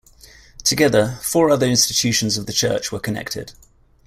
Together, 0.63 1.19
four 1.21 1.51
other 1.51 1.67
institutions 1.67 2.35
of 2.35 2.47
the 2.47 2.53
Church 2.53 2.91
were 2.91 2.99
connected. 2.99 3.51